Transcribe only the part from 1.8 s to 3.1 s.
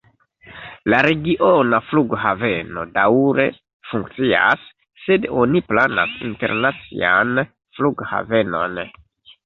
flughaveno